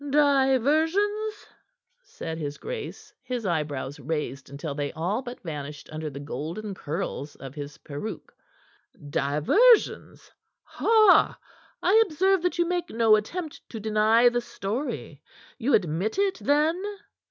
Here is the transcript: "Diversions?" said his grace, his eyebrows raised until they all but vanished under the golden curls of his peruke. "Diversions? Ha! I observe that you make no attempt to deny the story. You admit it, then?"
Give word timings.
"Diversions?" 0.09 1.45
said 2.01 2.39
his 2.39 2.57
grace, 2.57 3.13
his 3.21 3.45
eyebrows 3.45 3.99
raised 3.99 4.49
until 4.49 4.73
they 4.73 4.91
all 4.93 5.21
but 5.21 5.39
vanished 5.43 5.91
under 5.93 6.09
the 6.09 6.19
golden 6.19 6.73
curls 6.73 7.35
of 7.35 7.53
his 7.53 7.77
peruke. 7.77 8.33
"Diversions? 9.11 10.31
Ha! 10.63 11.37
I 11.83 12.01
observe 12.07 12.41
that 12.41 12.57
you 12.57 12.65
make 12.65 12.89
no 12.89 13.15
attempt 13.15 13.61
to 13.69 13.79
deny 13.79 14.27
the 14.27 14.41
story. 14.41 15.21
You 15.59 15.75
admit 15.75 16.17
it, 16.17 16.39
then?" 16.39 16.81